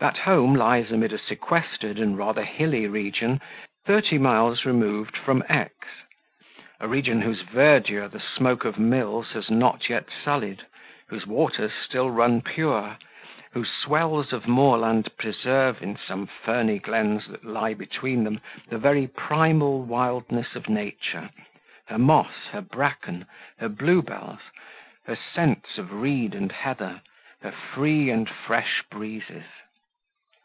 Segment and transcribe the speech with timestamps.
[0.00, 3.40] That home lies amid a sequestered and rather hilly region,
[3.86, 5.72] thirty miles removed from X;
[6.78, 10.66] a region whose verdure the smoke of mills has not yet sullied,
[11.08, 12.98] whose waters still run pure,
[13.52, 19.06] whose swells of moorland preserve in some ferny glens that lie between them the very
[19.06, 21.30] primal wildness of nature,
[21.88, 23.24] her moss, her bracken,
[23.56, 24.40] her blue bells,
[25.06, 27.00] her scents of reed and heather,
[27.40, 29.44] her free and fresh breezes.